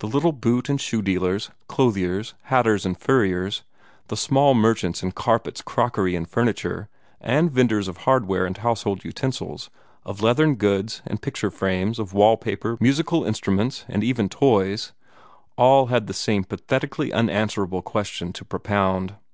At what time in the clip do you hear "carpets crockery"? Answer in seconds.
5.12-6.14